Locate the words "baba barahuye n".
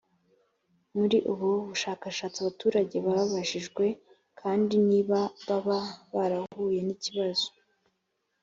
5.47-6.89